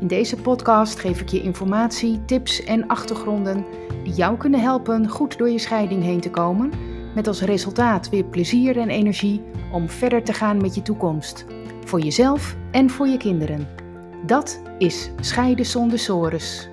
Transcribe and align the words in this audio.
In 0.00 0.06
deze 0.06 0.36
podcast 0.36 0.98
geef 0.98 1.20
ik 1.20 1.28
je 1.28 1.42
informatie, 1.42 2.24
tips 2.24 2.64
en 2.64 2.86
achtergronden 2.86 3.64
die 4.04 4.12
jou 4.12 4.36
kunnen 4.36 4.60
helpen 4.60 5.08
goed 5.08 5.38
door 5.38 5.50
je 5.50 5.58
scheiding 5.58 6.02
heen 6.02 6.20
te 6.20 6.30
komen, 6.30 6.72
met 7.14 7.26
als 7.26 7.40
resultaat 7.40 8.08
weer 8.08 8.24
plezier 8.24 8.78
en 8.78 8.88
energie 8.88 9.42
om 9.72 9.88
verder 9.88 10.24
te 10.24 10.32
gaan 10.32 10.56
met 10.56 10.74
je 10.74 10.82
toekomst, 10.82 11.44
voor 11.84 12.00
jezelf 12.00 12.56
en 12.70 12.90
voor 12.90 13.06
je 13.06 13.16
kinderen. 13.16 13.68
Dat 14.26 14.62
is 14.78 15.10
Scheiden 15.20 15.66
zonder 15.66 15.98
sores. 15.98 16.68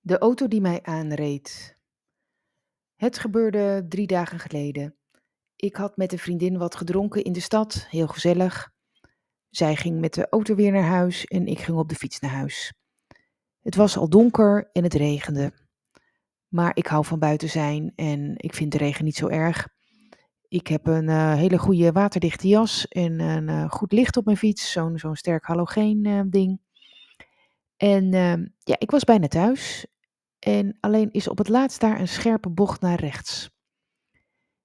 De 0.00 0.18
auto 0.18 0.48
die 0.48 0.60
mij 0.60 0.82
aanreed. 0.82 1.78
Het 2.96 3.18
gebeurde 3.18 3.86
drie 3.88 4.06
dagen 4.06 4.38
geleden. 4.38 4.99
Ik 5.60 5.76
had 5.76 5.96
met 5.96 6.12
een 6.12 6.18
vriendin 6.18 6.58
wat 6.58 6.74
gedronken 6.74 7.24
in 7.24 7.32
de 7.32 7.40
stad, 7.40 7.86
heel 7.90 8.06
gezellig. 8.06 8.70
Zij 9.50 9.76
ging 9.76 10.00
met 10.00 10.14
de 10.14 10.28
auto 10.28 10.54
weer 10.54 10.72
naar 10.72 10.88
huis 10.88 11.24
en 11.24 11.46
ik 11.46 11.58
ging 11.58 11.78
op 11.78 11.88
de 11.88 11.94
fiets 11.94 12.20
naar 12.20 12.30
huis. 12.30 12.72
Het 13.62 13.74
was 13.74 13.96
al 13.96 14.08
donker 14.08 14.70
en 14.72 14.82
het 14.82 14.94
regende. 14.94 15.52
Maar 16.48 16.76
ik 16.76 16.86
hou 16.86 17.04
van 17.04 17.18
buiten 17.18 17.48
zijn 17.48 17.92
en 17.94 18.34
ik 18.36 18.54
vind 18.54 18.72
de 18.72 18.78
regen 18.78 19.04
niet 19.04 19.16
zo 19.16 19.28
erg. 19.28 19.68
Ik 20.48 20.66
heb 20.66 20.86
een 20.86 21.08
uh, 21.08 21.34
hele 21.34 21.58
goede 21.58 21.92
waterdichte 21.92 22.48
jas 22.48 22.88
en 22.88 23.20
een 23.20 23.48
uh, 23.48 23.70
goed 23.70 23.92
licht 23.92 24.16
op 24.16 24.24
mijn 24.24 24.36
fiets, 24.36 24.72
zo'n 24.72 24.98
zo'n 24.98 25.16
sterk 25.16 25.44
halogeen 25.44 26.04
uh, 26.04 26.20
ding. 26.26 26.60
En 27.76 28.10
ja, 28.58 28.76
ik 28.78 28.90
was 28.90 29.04
bijna 29.04 29.28
thuis. 29.28 29.86
En 30.38 30.76
alleen 30.80 31.10
is 31.10 31.28
op 31.28 31.38
het 31.38 31.48
laatst 31.48 31.80
daar 31.80 32.00
een 32.00 32.08
scherpe 32.08 32.48
bocht 32.48 32.80
naar 32.80 33.00
rechts. 33.00 33.50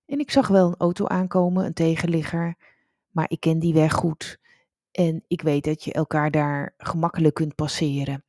En 0.05 0.19
ik 0.19 0.31
zag 0.31 0.47
wel 0.47 0.67
een 0.67 0.77
auto 0.77 1.07
aankomen, 1.07 1.65
een 1.65 1.73
tegenligger, 1.73 2.55
maar 3.09 3.25
ik 3.29 3.39
ken 3.39 3.59
die 3.59 3.73
weg 3.73 3.93
goed. 3.93 4.39
En 4.91 5.23
ik 5.27 5.41
weet 5.41 5.63
dat 5.63 5.83
je 5.83 5.93
elkaar 5.93 6.31
daar 6.31 6.73
gemakkelijk 6.77 7.35
kunt 7.35 7.55
passeren. 7.55 8.23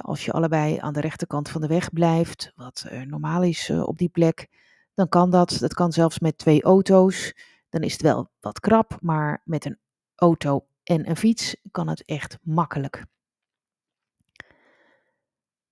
als 0.00 0.24
je 0.24 0.32
allebei 0.32 0.78
aan 0.78 0.92
de 0.92 1.00
rechterkant 1.00 1.48
van 1.48 1.60
de 1.60 1.66
weg 1.66 1.92
blijft, 1.92 2.52
wat 2.54 2.86
uh, 2.92 3.02
normaal 3.02 3.42
is 3.42 3.68
uh, 3.68 3.82
op 3.82 3.98
die 3.98 4.08
plek, 4.08 4.48
dan 4.94 5.08
kan 5.08 5.30
dat. 5.30 5.56
Dat 5.60 5.74
kan 5.74 5.92
zelfs 5.92 6.18
met 6.18 6.38
twee 6.38 6.62
auto's. 6.62 7.34
Dan 7.68 7.82
is 7.82 7.92
het 7.92 8.02
wel 8.02 8.30
wat 8.40 8.60
krap, 8.60 8.98
maar 9.00 9.42
met 9.44 9.64
een 9.64 9.78
auto 10.14 10.66
en 10.82 11.08
een 11.08 11.16
fiets 11.16 11.56
kan 11.70 11.88
het 11.88 12.04
echt 12.04 12.38
makkelijk. 12.42 13.04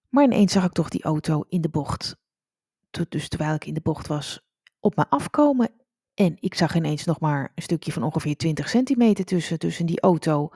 Maar 0.08 0.24
ineens 0.24 0.52
zag 0.52 0.64
ik 0.64 0.72
toch 0.72 0.88
die 0.88 1.02
auto 1.02 1.44
in 1.48 1.60
de 1.60 1.68
bocht. 1.68 2.16
Dus 3.08 3.28
terwijl 3.28 3.54
ik 3.54 3.64
in 3.64 3.74
de 3.74 3.80
bocht 3.80 4.06
was, 4.06 4.47
op 4.80 4.96
me 4.96 5.08
afkomen. 5.08 5.70
En 6.14 6.36
ik 6.40 6.54
zag 6.54 6.74
ineens 6.74 7.04
nog 7.04 7.20
maar 7.20 7.52
een 7.54 7.62
stukje 7.62 7.92
van 7.92 8.02
ongeveer 8.02 8.36
20 8.36 8.68
centimeter 8.68 9.24
tussen, 9.24 9.58
tussen 9.58 9.86
die 9.86 10.00
auto 10.00 10.50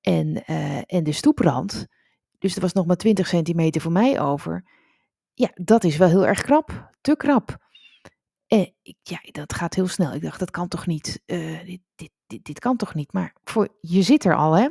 en, 0.00 0.42
uh, 0.46 0.80
en 0.86 1.04
de 1.04 1.12
stoeprand. 1.12 1.86
Dus 2.38 2.54
er 2.54 2.60
was 2.60 2.72
nog 2.72 2.86
maar 2.86 2.96
20 2.96 3.26
centimeter 3.26 3.80
voor 3.80 3.92
mij 3.92 4.20
over. 4.20 4.64
Ja, 5.34 5.50
dat 5.54 5.84
is 5.84 5.96
wel 5.96 6.08
heel 6.08 6.26
erg 6.26 6.42
krap. 6.42 6.90
Te 7.00 7.16
krap. 7.16 7.58
En 8.46 8.74
ik, 8.82 8.96
ja, 9.02 9.18
dat 9.30 9.54
gaat 9.54 9.74
heel 9.74 9.86
snel. 9.86 10.12
Ik 10.12 10.22
dacht, 10.22 10.38
dat 10.38 10.50
kan 10.50 10.68
toch 10.68 10.86
niet? 10.86 11.22
Uh, 11.26 11.64
dit, 11.64 11.80
dit, 11.94 12.10
dit, 12.26 12.44
dit, 12.44 12.58
kan 12.58 12.76
toch 12.76 12.94
niet? 12.94 13.12
Maar 13.12 13.34
voor, 13.44 13.68
je 13.80 14.02
zit 14.02 14.24
er 14.24 14.36
al, 14.36 14.52
hè? 14.52 14.68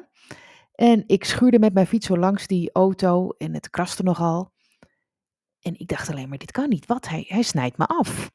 En 0.72 1.04
ik 1.08 1.24
schuurde 1.24 1.60
met 1.60 1.74
mijn 1.74 1.88
fiets 1.88 2.08
zo 2.08 2.18
langs 2.18 2.48
die 2.48 2.72
auto 2.72 3.30
en 3.30 3.54
het 3.54 3.70
kraste 3.70 4.04
nogal. 4.04 4.54
En 5.60 5.80
ik 5.80 5.88
dacht 5.88 6.10
alleen 6.10 6.30
maar, 6.30 6.38
dit 6.38 6.52
kan 6.52 6.70
niet. 6.70 6.86
Wat? 6.86 7.08
Hij, 7.08 7.26
hij 7.28 7.42
snijdt 7.42 7.78
me 7.78 7.86
af. 7.86 8.32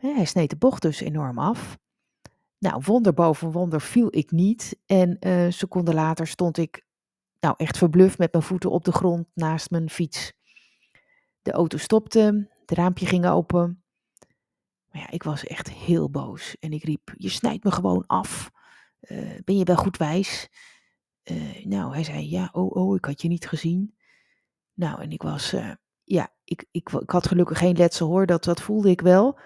Hij 0.00 0.24
sneed 0.24 0.50
de 0.50 0.56
bocht 0.56 0.82
dus 0.82 1.00
enorm 1.00 1.38
af. 1.38 1.78
Nou, 2.58 2.82
wonder 2.84 3.14
boven 3.14 3.52
wonder 3.52 3.80
viel 3.80 4.16
ik 4.16 4.30
niet. 4.30 4.78
En 4.86 5.16
uh, 5.20 5.50
seconden 5.50 5.94
later 5.94 6.26
stond 6.26 6.56
ik 6.56 6.84
nou 7.40 7.54
echt 7.56 7.78
verbluft 7.78 8.18
met 8.18 8.32
mijn 8.32 8.44
voeten 8.44 8.70
op 8.70 8.84
de 8.84 8.92
grond 8.92 9.26
naast 9.34 9.70
mijn 9.70 9.90
fiets. 9.90 10.32
De 11.42 11.52
auto 11.52 11.76
stopte, 11.76 12.48
het 12.60 12.70
raampje 12.70 13.06
ging 13.06 13.26
open. 13.26 13.82
Maar 14.90 15.02
ja, 15.02 15.10
ik 15.10 15.22
was 15.22 15.44
echt 15.44 15.70
heel 15.70 16.10
boos 16.10 16.56
en 16.60 16.72
ik 16.72 16.84
riep: 16.84 17.14
Je 17.16 17.28
snijdt 17.28 17.64
me 17.64 17.70
gewoon 17.70 18.06
af. 18.06 18.50
Uh, 19.00 19.38
ben 19.44 19.56
je 19.56 19.64
wel 19.64 19.76
goed 19.76 19.96
wijs? 19.96 20.48
Uh, 21.24 21.64
nou, 21.64 21.92
hij 21.92 22.04
zei: 22.04 22.30
Ja, 22.30 22.48
oh, 22.52 22.76
oh, 22.76 22.96
ik 22.96 23.04
had 23.04 23.22
je 23.22 23.28
niet 23.28 23.48
gezien. 23.48 23.96
Nou, 24.74 25.00
en 25.02 25.10
ik 25.10 25.22
was, 25.22 25.54
ja, 26.04 26.32
ik, 26.44 26.66
ik, 26.70 26.90
ik 26.90 27.10
had 27.10 27.26
gelukkig 27.26 27.58
geen 27.58 27.76
letsel 27.76 28.08
hoor, 28.08 28.26
dat, 28.26 28.44
dat 28.44 28.60
voelde 28.60 28.90
ik 28.90 29.00
wel. 29.00 29.38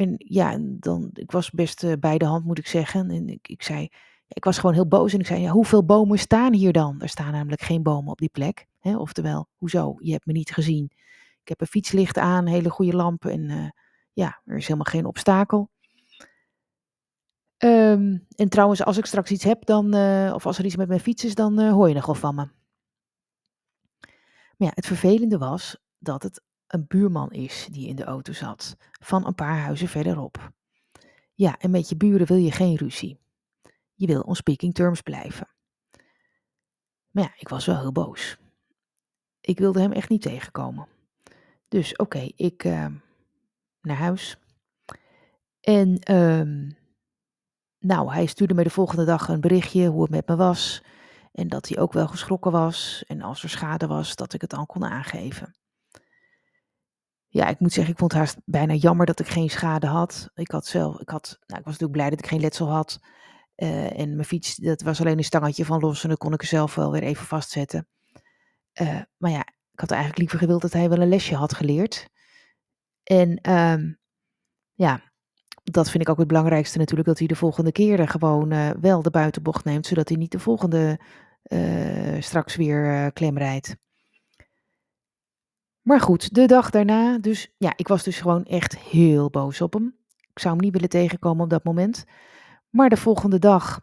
En 0.00 0.14
ja, 0.16 0.58
dan, 0.60 1.10
ik 1.12 1.30
was 1.30 1.50
best 1.50 1.82
uh, 1.82 1.92
bij 2.00 2.18
de 2.18 2.24
hand, 2.24 2.44
moet 2.44 2.58
ik 2.58 2.66
zeggen. 2.66 3.10
En 3.10 3.28
ik, 3.28 3.48
ik 3.48 3.62
zei, 3.62 3.88
ik 4.28 4.44
was 4.44 4.58
gewoon 4.58 4.74
heel 4.74 4.88
boos 4.88 5.12
en 5.12 5.20
ik 5.20 5.26
zei, 5.26 5.40
ja, 5.40 5.50
hoeveel 5.50 5.84
bomen 5.84 6.18
staan 6.18 6.52
hier 6.52 6.72
dan? 6.72 7.00
Er 7.00 7.08
staan 7.08 7.32
namelijk 7.32 7.62
geen 7.62 7.82
bomen 7.82 8.10
op 8.10 8.18
die 8.18 8.28
plek. 8.28 8.66
Hè? 8.78 8.96
Oftewel, 8.96 9.48
hoezo? 9.56 9.96
Je 9.98 10.12
hebt 10.12 10.26
me 10.26 10.32
niet 10.32 10.50
gezien. 10.50 10.84
Ik 11.40 11.48
heb 11.48 11.60
een 11.60 11.66
fietslicht 11.66 12.18
aan, 12.18 12.46
hele 12.46 12.70
goede 12.70 12.96
lampen 12.96 13.30
en 13.30 13.48
uh, 13.48 13.68
ja, 14.12 14.40
er 14.44 14.56
is 14.56 14.66
helemaal 14.66 14.92
geen 14.92 15.04
obstakel. 15.04 15.70
Um, 17.58 18.26
en 18.34 18.48
trouwens, 18.48 18.84
als 18.84 18.98
ik 18.98 19.06
straks 19.06 19.30
iets 19.30 19.44
heb, 19.44 19.64
dan, 19.64 19.96
uh, 19.96 20.32
of 20.34 20.46
als 20.46 20.58
er 20.58 20.64
iets 20.64 20.76
met 20.76 20.88
mijn 20.88 21.00
fiets 21.00 21.24
is, 21.24 21.34
dan 21.34 21.60
hoor 21.60 21.88
je 21.88 21.94
nog 21.94 22.06
wel 22.06 22.14
van 22.14 22.34
me. 22.34 22.48
Maar 24.56 24.68
ja, 24.68 24.70
het 24.74 24.86
vervelende 24.86 25.38
was 25.38 25.78
dat 25.98 26.22
het 26.22 26.42
een 26.72 26.86
buurman 26.86 27.30
is 27.30 27.68
die 27.70 27.88
in 27.88 27.96
de 27.96 28.04
auto 28.04 28.32
zat, 28.32 28.76
van 29.00 29.26
een 29.26 29.34
paar 29.34 29.58
huizen 29.58 29.88
verderop. 29.88 30.52
Ja, 31.34 31.58
en 31.58 31.70
met 31.70 31.88
je 31.88 31.96
buren 31.96 32.26
wil 32.26 32.36
je 32.36 32.52
geen 32.52 32.76
ruzie. 32.76 33.18
Je 33.94 34.06
wil 34.06 34.20
on 34.20 34.34
speaking 34.34 34.74
terms 34.74 35.00
blijven. 35.00 35.48
Maar 37.10 37.24
ja, 37.24 37.32
ik 37.36 37.48
was 37.48 37.66
wel 37.66 37.78
heel 37.78 37.92
boos. 37.92 38.36
Ik 39.40 39.58
wilde 39.58 39.80
hem 39.80 39.92
echt 39.92 40.08
niet 40.08 40.22
tegenkomen. 40.22 40.88
Dus 41.68 41.96
oké, 41.96 42.28
ik 42.36 42.64
uh, 42.64 42.86
naar 43.80 43.96
huis. 43.96 44.38
En 45.60 46.14
um, 46.14 46.76
nou, 47.78 48.12
hij 48.12 48.26
stuurde 48.26 48.54
me 48.54 48.62
de 48.62 48.70
volgende 48.70 49.04
dag 49.04 49.28
een 49.28 49.40
berichtje 49.40 49.88
hoe 49.88 50.02
het 50.02 50.10
met 50.10 50.26
me 50.28 50.36
was. 50.36 50.82
En 51.32 51.48
dat 51.48 51.68
hij 51.68 51.78
ook 51.78 51.92
wel 51.92 52.08
geschrokken 52.08 52.52
was. 52.52 53.04
En 53.06 53.22
als 53.22 53.42
er 53.42 53.48
schade 53.48 53.86
was, 53.86 54.16
dat 54.16 54.32
ik 54.32 54.40
het 54.40 54.50
dan 54.50 54.66
kon 54.66 54.84
aangeven. 54.84 55.54
Ja, 57.32 57.48
ik 57.48 57.60
moet 57.60 57.72
zeggen, 57.72 57.92
ik 57.92 57.98
vond 57.98 58.12
het 58.12 58.20
haast 58.20 58.36
bijna 58.44 58.74
jammer 58.74 59.06
dat 59.06 59.20
ik 59.20 59.28
geen 59.28 59.50
schade 59.50 59.86
had. 59.86 60.30
Ik 60.34 60.50
had 60.50 60.66
zelf, 60.66 61.00
ik 61.00 61.08
had, 61.08 61.36
nou, 61.46 61.60
ik 61.60 61.66
was 61.66 61.78
natuurlijk 61.78 61.92
blij 61.92 62.10
dat 62.10 62.18
ik 62.18 62.26
geen 62.26 62.40
letsel 62.40 62.70
had. 62.70 63.00
Uh, 63.56 63.98
en 63.98 64.14
mijn 64.14 64.26
fiets, 64.26 64.56
dat 64.56 64.82
was 64.82 65.00
alleen 65.00 65.18
een 65.18 65.24
stangetje 65.24 65.64
van 65.64 65.80
los 65.80 66.02
en 66.02 66.08
dan 66.08 66.18
kon 66.18 66.32
ik 66.32 66.40
er 66.40 66.46
zelf 66.46 66.74
wel 66.74 66.92
weer 66.92 67.02
even 67.02 67.26
vastzetten. 67.26 67.88
Uh, 68.80 69.00
maar 69.16 69.30
ja, 69.30 69.46
ik 69.72 69.80
had 69.80 69.90
eigenlijk 69.90 70.20
liever 70.20 70.38
gewild 70.38 70.62
dat 70.62 70.72
hij 70.72 70.88
wel 70.88 71.00
een 71.00 71.08
lesje 71.08 71.34
had 71.34 71.54
geleerd. 71.54 72.08
En 73.02 73.50
um, 73.50 73.98
ja, 74.72 75.00
dat 75.62 75.90
vind 75.90 76.02
ik 76.02 76.08
ook 76.08 76.18
het 76.18 76.28
belangrijkste 76.28 76.78
natuurlijk, 76.78 77.08
dat 77.08 77.18
hij 77.18 77.26
de 77.26 77.36
volgende 77.36 77.72
keren 77.72 78.08
gewoon 78.08 78.52
uh, 78.52 78.70
wel 78.70 79.02
de 79.02 79.10
buitenbocht 79.10 79.64
neemt, 79.64 79.86
zodat 79.86 80.08
hij 80.08 80.18
niet 80.18 80.32
de 80.32 80.38
volgende 80.38 81.00
straks 82.18 82.56
weer 82.56 83.12
klem 83.12 83.38
rijdt. 83.38 83.76
Maar 85.82 86.00
goed, 86.00 86.34
de 86.34 86.46
dag 86.46 86.70
daarna, 86.70 87.18
dus 87.18 87.54
ja, 87.56 87.72
ik 87.76 87.88
was 87.88 88.02
dus 88.02 88.20
gewoon 88.20 88.44
echt 88.44 88.78
heel 88.78 89.30
boos 89.30 89.60
op 89.60 89.72
hem. 89.72 89.96
Ik 90.32 90.38
zou 90.38 90.54
hem 90.54 90.64
niet 90.64 90.72
willen 90.72 90.88
tegenkomen 90.88 91.44
op 91.44 91.50
dat 91.50 91.64
moment. 91.64 92.04
Maar 92.70 92.88
de 92.88 92.96
volgende 92.96 93.38
dag, 93.38 93.80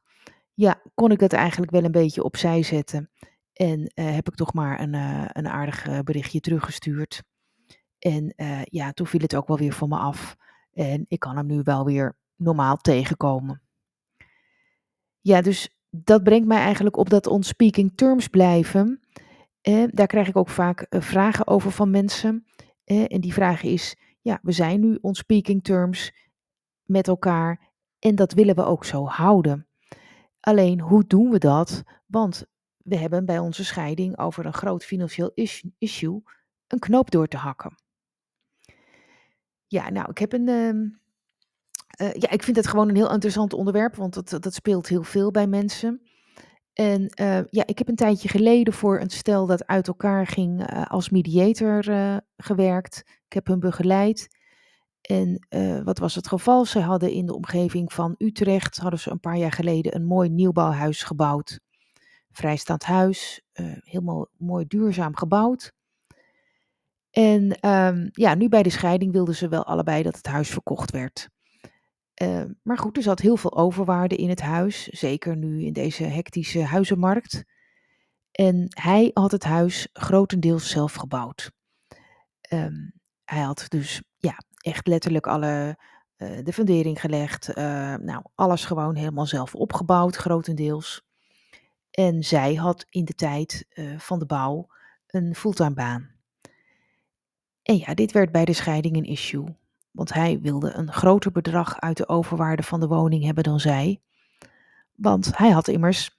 ja, 0.54 0.82
kon 0.94 1.12
ik 1.12 1.20
het 1.20 1.34
eigenlijk 1.34 1.72
wel 1.72 1.84
een 1.84 1.92
beetje 1.92 2.24
opzij 2.24 2.64
zetten. 2.64 3.10
En 3.54 3.80
uh, 3.80 4.14
heb 4.14 4.28
ik 4.28 4.36
toch 4.36 4.54
maar 4.54 4.80
een, 4.80 4.94
uh, 4.94 5.26
een 5.28 5.48
aardig 5.48 5.88
uh, 5.88 6.00
berichtje 6.00 6.40
teruggestuurd. 6.40 7.24
En 8.00 8.34
ja, 8.64 8.92
toen 8.92 9.08
viel 9.08 9.22
het 9.22 9.36
ook 9.36 9.48
wel 9.48 9.58
weer 9.58 9.74
van 9.74 9.90
me 9.90 9.98
af. 9.98 10.36
En 10.74 11.06
ik 11.08 11.20
kan 11.20 11.38
hem 11.38 11.46
nu 11.46 11.62
wel 11.64 11.86
weer 11.86 12.18
normaal 12.36 12.78
tegenkomen. 12.78 13.62
Ja, 15.22 15.42
dus 15.42 15.70
dat 15.90 16.24
brengt 16.24 16.48
mij 16.48 16.58
eigenlijk 16.58 16.98
op 16.98 17.10
dat 17.10 17.28
on 17.28 17.44
speaking 17.44 17.92
terms 17.96 18.28
blijven. 18.28 19.00
Eh, 19.68 19.84
daar 19.92 20.08
krijg 20.08 20.28
ik 20.28 20.36
ook 20.36 20.50
vaak 20.50 20.86
uh, 20.90 21.02
vragen 21.02 21.48
over 21.48 21.72
van 21.72 21.90
mensen. 21.90 22.46
Eh, 22.84 23.06
en 23.08 23.22
die 23.22 23.34
vraag 23.34 23.64
is, 23.64 23.96
ja, 24.22 24.40
we 24.42 24.52
zijn 24.52 24.80
nu 24.80 24.98
on 25.02 25.16
speaking 25.16 25.64
terms 25.64 26.14
met 26.84 27.08
elkaar 27.08 27.72
en 28.00 28.16
dat 28.16 28.34
willen 28.34 28.56
we 28.56 28.64
ook 28.64 28.86
zo 28.86 29.06
houden. 29.06 29.68
Alleen 30.40 30.80
hoe 30.80 31.08
doen 31.08 31.30
we 31.30 31.38
dat? 31.38 31.84
Want 32.06 32.46
we 32.78 32.98
hebben 32.98 33.26
bij 33.26 33.40
onze 33.40 33.66
scheiding 33.66 34.18
over 34.18 34.46
een 34.46 34.54
groot 34.54 34.84
financieel 34.84 35.32
issue 35.78 36.24
een 36.68 36.80
knoop 36.80 37.12
door 37.12 37.28
te 37.28 37.38
hakken. 37.38 37.76
Ja, 39.66 39.90
nou, 39.90 40.10
ik 40.10 40.18
heb 40.18 40.34
een. 40.34 40.48
Ehm, 40.48 40.88
eh, 41.88 42.22
ja, 42.22 42.30
ik 42.30 42.44
vind 42.44 42.58
het 42.58 42.68
gewoon 42.68 42.90
een 42.90 42.96
heel 42.96 43.12
interessant 43.12 43.54
onderwerp, 43.54 43.96
want 43.96 44.14
dat, 44.14 44.44
dat 44.44 44.54
speelt 44.54 44.88
heel 44.88 45.04
veel 45.04 45.32
bij 45.32 45.48
mensen. 45.48 46.02
En 46.78 47.02
uh, 47.22 47.40
ja, 47.50 47.66
ik 47.66 47.78
heb 47.78 47.88
een 47.88 47.96
tijdje 47.96 48.28
geleden 48.30 48.74
voor 48.74 49.00
een 49.00 49.10
stel 49.10 49.46
dat 49.46 49.68
uit 49.68 49.88
elkaar 49.88 50.28
ging 50.28 50.72
uh, 50.72 50.86
als 50.86 51.10
mediator 51.10 51.84
gewerkt. 52.38 53.04
Ik 53.26 53.34
heb 53.34 53.48
hun 53.48 53.60
begeleid. 53.60 54.28
En 55.02 55.48
wat 55.84 56.00
was 56.00 56.16
het 56.16 56.28
geval? 56.28 56.66
Ze 56.66 56.80
hadden 56.80 57.12
in 57.12 57.26
de 57.26 57.36
omgeving 57.36 57.94
van 57.94 58.16
Utrecht, 58.18 58.78
hadden 58.78 59.00
ze 59.00 59.12
een 59.12 59.20
paar 59.20 59.38
jaar 59.38 59.52
geleden 59.52 59.96
een 59.96 60.06
mooi 60.06 60.30
nieuwbouwhuis 60.30 61.04
gebouwd. 61.04 61.60
Vrijstaand 62.32 62.84
huis, 62.84 63.42
helemaal 63.84 64.28
mooi 64.38 64.68
duurzaam 64.68 65.16
gebouwd. 65.16 65.74
En 67.12 67.70
um, 67.70 68.10
ja, 68.12 68.36
nu 68.36 68.50
bij 68.50 68.64
de 68.64 68.70
scheiding 68.70 69.12
wilden 69.12 69.36
ze 69.36 69.48
wel 69.48 69.66
allebei 69.66 70.04
dat 70.04 70.16
het 70.16 70.28
huis 70.28 70.50
verkocht 70.50 70.92
werd. 70.92 71.30
Uh, 72.22 72.44
maar 72.64 72.78
goed, 72.78 72.98
er 72.98 73.04
zat 73.04 73.20
heel 73.20 73.38
veel 73.38 73.58
overwaarde 73.58 74.16
in 74.16 74.30
het 74.30 74.42
huis, 74.42 74.88
zeker 74.88 75.38
nu 75.38 75.64
in 75.64 75.74
deze 75.74 76.04
hectische 76.04 76.64
huizenmarkt. 76.64 77.44
En 78.32 78.66
hij 78.70 79.12
had 79.14 79.32
het 79.32 79.44
huis 79.44 79.88
grotendeels 79.94 80.70
zelf 80.70 80.94
gebouwd. 80.94 81.52
Um, 82.54 82.94
hij 83.24 83.42
had 83.42 83.66
dus 83.68 84.02
ja, 84.18 84.38
echt 84.58 84.88
letterlijk 84.88 85.28
alle, 85.28 85.78
uh, 86.18 86.44
de 86.44 86.54
fundering 86.54 87.00
gelegd. 87.00 87.50
Uh, 87.50 87.56
nou, 87.96 88.24
alles 88.36 88.66
gewoon 88.66 88.96
helemaal 88.96 89.26
zelf 89.26 89.56
opgebouwd, 89.56 90.16
grotendeels. 90.16 91.06
En 91.92 92.24
zij 92.24 92.56
had 92.56 92.86
in 92.90 93.06
de 93.06 93.14
tijd 93.14 93.66
uh, 93.74 94.00
van 94.00 94.20
de 94.20 94.26
bouw 94.26 94.68
een 95.08 95.36
fulltime 95.36 95.74
baan. 95.74 96.12
En 97.64 97.78
ja, 97.78 97.94
dit 97.94 98.12
werd 98.12 98.32
bij 98.32 98.46
de 98.46 98.54
scheiding 98.54 98.96
een 98.96 99.04
issue, 99.04 99.56
want 99.98 100.14
hij 100.14 100.40
wilde 100.40 100.74
een 100.74 100.92
groter 100.92 101.32
bedrag 101.32 101.80
uit 101.80 101.98
de 101.98 102.08
overwaarde 102.08 102.64
van 102.64 102.80
de 102.80 102.88
woning 102.88 103.24
hebben 103.24 103.44
dan 103.44 103.60
zij. 103.60 104.02
Want 104.96 105.38
hij 105.38 105.50
had 105.50 105.68
immers 105.68 106.18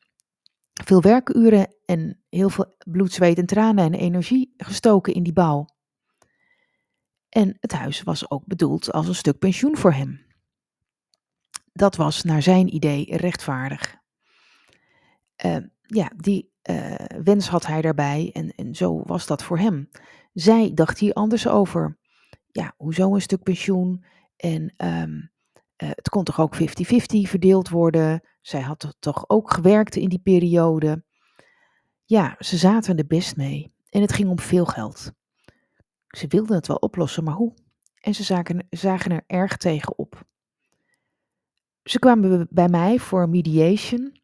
veel 0.85 1.03
werkuren 1.03 1.75
en 1.85 2.21
heel 2.29 2.49
veel 2.51 2.77
bloed, 2.79 3.13
zweet 3.13 3.39
en 3.39 3.47
tranen 3.47 3.85
en 3.85 3.95
energie 3.95 4.55
gestoken 4.57 5.15
in 5.15 5.23
die 5.23 5.33
bouw. 5.33 5.67
En 7.29 7.57
het 7.61 7.73
huis 7.73 8.03
was 8.03 8.31
ook 8.31 8.47
bedoeld 8.47 8.93
als 8.93 9.09
een 9.09 9.15
stuk 9.15 9.39
pensioen 9.39 9.77
voor 9.77 9.93
hem. 9.93 10.27
Dat 11.73 11.97
was 11.97 12.23
naar 12.23 12.43
zijn 12.43 12.75
idee 12.75 13.17
rechtvaardig. 13.17 13.97
Uh, 15.45 15.57
ja, 15.83 16.13
die 16.17 16.53
uh, 16.71 16.95
wens 17.25 17.49
had 17.49 17.67
hij 17.67 17.83
daarbij 17.83 18.31
en, 18.33 18.51
en 18.55 18.75
zo 18.75 19.03
was 19.05 19.27
dat 19.27 19.43
voor 19.43 19.59
hem. 19.59 19.89
Zij 20.33 20.75
dacht 20.75 20.99
hier 20.99 21.13
anders 21.13 21.49
over. 21.49 21.99
Ja, 22.51 22.75
hoezo 22.77 23.15
een 23.15 23.21
stuk 23.21 23.43
pensioen? 23.43 24.05
En 24.37 24.75
um, 24.77 25.31
uh, 25.83 25.89
het 25.89 26.09
kon 26.09 26.25
toch 26.25 26.41
ook 26.41 26.57
50-50 26.57 26.61
verdeeld 27.23 27.69
worden? 27.69 28.23
Zij 28.41 28.61
had 28.61 28.97
toch 28.99 29.25
ook 29.29 29.53
gewerkt 29.53 29.97
in 29.97 30.09
die 30.09 30.19
periode? 30.19 31.05
Ja, 32.05 32.37
ze 32.39 32.57
zaten 32.57 32.97
er 32.97 33.07
best 33.07 33.37
mee. 33.37 33.73
En 33.91 34.01
het 34.01 34.13
ging 34.13 34.29
om 34.29 34.39
veel 34.39 34.65
geld. 34.65 35.13
Ze 36.07 36.27
wilden 36.27 36.57
het 36.57 36.67
wel 36.67 36.77
oplossen, 36.77 37.25
maar 37.25 37.35
hoe? 37.35 37.55
En 38.01 38.15
ze 38.15 38.23
zagen, 38.23 38.67
zagen 38.71 39.11
er 39.11 39.25
erg 39.27 39.57
tegen 39.57 39.99
op. 39.99 40.27
Ze 41.83 41.99
kwamen 41.99 42.47
bij 42.51 42.69
mij 42.69 42.99
voor 42.99 43.29
mediation. 43.29 44.17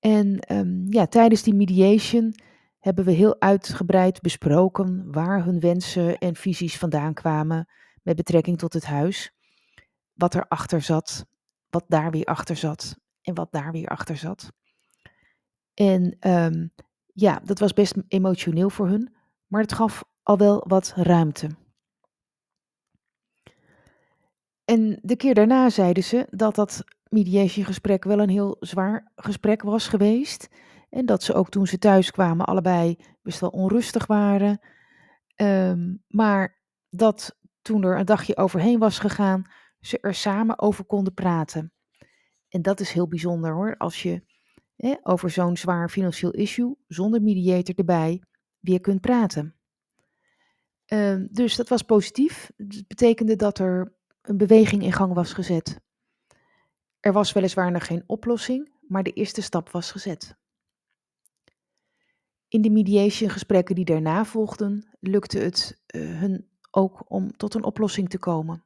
En 0.00 0.52
um, 0.52 0.86
ja, 0.88 1.06
tijdens 1.06 1.42
die 1.42 1.54
mediation 1.54 2.34
hebben 2.78 3.04
we 3.04 3.12
heel 3.12 3.40
uitgebreid 3.40 4.20
besproken 4.20 5.12
waar 5.12 5.44
hun 5.44 5.60
wensen 5.60 6.18
en 6.18 6.34
visies 6.34 6.78
vandaan 6.78 7.14
kwamen 7.14 7.68
met 8.02 8.16
betrekking 8.16 8.58
tot 8.58 8.72
het 8.72 8.84
huis. 8.84 9.32
Wat 10.12 10.34
er 10.34 10.48
achter 10.48 10.82
zat, 10.82 11.26
wat 11.70 11.84
daar 11.88 12.10
weer 12.10 12.24
achter 12.24 12.56
zat 12.56 12.98
en 13.22 13.34
wat 13.34 13.52
daar 13.52 13.72
weer 13.72 13.88
achter 13.88 14.16
zat. 14.16 14.52
En 15.74 16.16
um, 16.20 16.72
ja, 17.12 17.40
dat 17.44 17.58
was 17.58 17.72
best 17.72 17.94
emotioneel 18.08 18.70
voor 18.70 18.88
hun, 18.88 19.14
maar 19.46 19.60
het 19.60 19.72
gaf 19.72 20.04
al 20.22 20.38
wel 20.38 20.64
wat 20.66 20.92
ruimte. 20.96 21.48
En 24.64 24.98
de 25.02 25.16
keer 25.16 25.34
daarna 25.34 25.70
zeiden 25.70 26.04
ze 26.04 26.26
dat 26.30 26.54
dat 26.54 26.84
mediation 27.08 27.64
gesprek 27.64 28.04
wel 28.04 28.18
een 28.18 28.28
heel 28.28 28.56
zwaar 28.60 29.12
gesprek 29.16 29.62
was 29.62 29.88
geweest. 29.88 30.48
En 30.88 31.06
dat 31.06 31.22
ze 31.22 31.34
ook 31.34 31.50
toen 31.50 31.66
ze 31.66 31.78
thuis 31.78 32.10
kwamen 32.10 32.46
allebei 32.46 32.98
best 33.22 33.40
wel 33.40 33.50
onrustig 33.50 34.06
waren. 34.06 34.60
Um, 35.36 36.02
maar 36.08 36.60
dat 36.90 37.38
toen 37.62 37.84
er 37.84 37.98
een 37.98 38.04
dagje 38.04 38.36
overheen 38.36 38.78
was 38.78 38.98
gegaan, 38.98 39.42
ze 39.80 39.98
er 40.00 40.14
samen 40.14 40.58
over 40.58 40.84
konden 40.84 41.14
praten. 41.14 41.72
En 42.48 42.62
dat 42.62 42.80
is 42.80 42.92
heel 42.92 43.08
bijzonder 43.08 43.52
hoor, 43.52 43.76
als 43.76 44.02
je 44.02 44.22
over 45.02 45.30
zo'n 45.30 45.56
zwaar 45.56 45.90
financieel 45.90 46.32
issue 46.32 46.76
zonder 46.86 47.22
mediator 47.22 47.74
erbij 47.74 48.22
weer 48.60 48.80
kunt 48.80 49.00
praten. 49.00 49.54
Um, 50.86 51.28
dus 51.30 51.56
dat 51.56 51.68
was 51.68 51.82
positief. 51.82 52.50
Het 52.56 52.88
betekende 52.88 53.36
dat 53.36 53.58
er 53.58 53.96
een 54.22 54.36
beweging 54.36 54.82
in 54.82 54.92
gang 54.92 55.14
was 55.14 55.32
gezet. 55.32 55.80
Er 57.00 57.12
was 57.12 57.32
weliswaar 57.32 57.70
nog 57.70 57.86
geen 57.86 58.04
oplossing, 58.06 58.72
maar 58.80 59.02
de 59.02 59.12
eerste 59.12 59.42
stap 59.42 59.70
was 59.70 59.90
gezet. 59.90 60.36
In 62.48 62.62
de 62.62 62.70
mediation 62.70 63.30
gesprekken 63.30 63.74
die 63.74 63.84
daarna 63.84 64.24
volgden, 64.24 64.88
lukte 65.00 65.38
het 65.38 65.82
uh, 65.94 66.20
hun 66.20 66.48
ook 66.70 67.10
om 67.10 67.36
tot 67.36 67.54
een 67.54 67.64
oplossing 67.64 68.08
te 68.08 68.18
komen. 68.18 68.64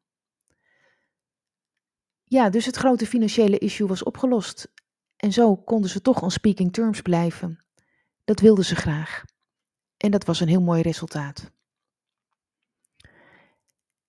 Ja, 2.25 2.50
dus 2.50 2.67
het 2.67 2.76
grote 2.76 3.06
financiële 3.06 3.58
issue 3.58 3.87
was 3.87 4.02
opgelost. 4.02 4.73
En 5.17 5.32
zo 5.32 5.56
konden 5.56 5.90
ze 5.90 6.00
toch 6.00 6.23
on 6.23 6.31
speaking 6.31 6.73
terms 6.73 7.02
blijven. 7.02 7.64
Dat 8.25 8.40
wilden 8.40 8.64
ze 8.64 8.75
graag. 8.75 9.25
En 9.96 10.11
dat 10.11 10.25
was 10.25 10.40
een 10.40 10.49
heel 10.49 10.62
mooi 10.62 10.82
resultaat. 10.82 11.52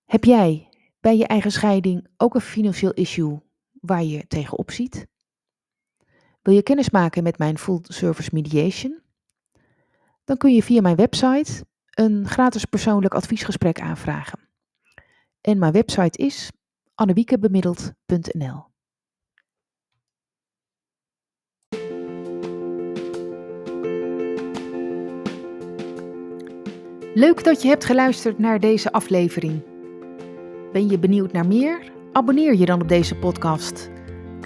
Heb 0.05 0.23
jij 0.23 0.69
bij 0.99 1.17
je 1.17 1.27
eigen 1.27 1.51
scheiding 1.51 2.07
ook 2.17 2.35
een 2.35 2.41
financieel 2.41 2.93
issue 2.93 3.39
waar 3.71 4.03
je 4.03 4.27
tegenop 4.27 4.71
ziet? 4.71 5.07
Wil 6.41 6.53
je 6.53 6.63
kennis 6.63 6.89
maken 6.89 7.23
met 7.23 7.37
mijn 7.37 7.57
full 7.57 7.79
service 7.81 8.29
mediation? 8.33 9.01
Dan 10.23 10.37
kun 10.37 10.53
je 10.53 10.63
via 10.63 10.81
mijn 10.81 10.95
website 10.95 11.65
een 11.89 12.27
gratis 12.27 12.65
persoonlijk 12.65 13.13
adviesgesprek 13.13 13.79
aanvragen. 13.79 14.39
En 15.41 15.57
mijn 15.57 15.71
website 15.71 16.17
is 16.23 16.51
annewiekebemiddeld.nl. 16.95 18.71
Leuk 27.15 27.43
dat 27.43 27.61
je 27.61 27.67
hebt 27.67 27.85
geluisterd 27.85 28.39
naar 28.39 28.59
deze 28.59 28.91
aflevering. 28.91 29.63
Ben 30.71 30.89
je 30.89 30.99
benieuwd 30.99 31.31
naar 31.31 31.47
meer? 31.47 31.91
Abonneer 32.11 32.55
je 32.55 32.65
dan 32.65 32.81
op 32.81 32.87
deze 32.87 33.15
podcast. 33.15 33.89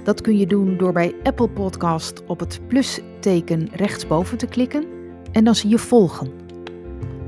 Dat 0.04 0.22
kun 0.22 0.38
je 0.38 0.48
doen 0.48 0.78
door 0.78 0.94
bij 0.94 1.16
Apple 1.24 1.50
Podcast 1.50 2.26
op 2.26 2.40
het 2.40 2.68
plusteken 2.68 3.70
rechtsboven 3.74 4.38
te 4.38 4.48
klikken 4.48 4.97
en 5.32 5.44
dan 5.44 5.56
zie 5.56 5.70
je 5.70 5.78
volgen. 5.78 6.32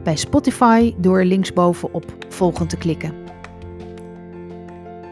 Bij 0.04 0.16
Spotify 0.16 0.94
door 0.98 1.24
linksboven 1.24 1.94
op 1.94 2.06
volgen 2.30 2.68
te 2.68 2.78
klikken. 2.78 3.14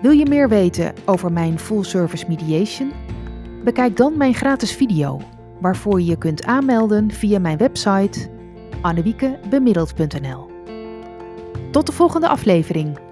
Wil 0.02 0.12
je 0.12 0.26
meer 0.26 0.50
weten 0.50 0.94
over 1.06 1.32
mijn 1.32 1.60
full 1.60 1.84
service 1.84 2.26
mediation? 2.28 2.92
Bekijk 3.64 3.98
dan 3.98 4.18
mijn 4.18 4.34
gratis 4.34 4.72
video, 4.72 5.22
waarvoor 5.60 6.00
je 6.00 6.06
je 6.06 6.18
kunt 6.18 6.44
aanmelden 6.44 7.12
via 7.12 7.40
mijn 7.40 7.58
website 7.58 8.30
annewiekebemiddeld.nl. 8.82 10.50
Tot 11.72 11.86
de 11.86 11.92
volgende 11.92 12.28
aflevering. 12.28 13.07